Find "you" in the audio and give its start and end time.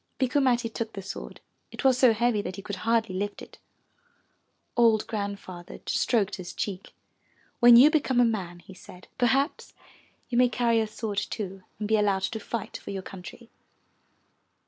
7.75-7.91, 10.27-10.39